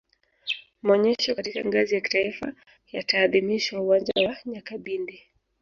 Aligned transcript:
maonyesho 0.83 1.35
katika 1.35 1.65
ngazi 1.65 1.95
ya 1.95 2.01
kitaifa 2.01 2.53
yataadhimishwa 2.91 3.81
uwanja 3.81 4.11
wa 4.27 4.35
nyakabindi 4.45 5.21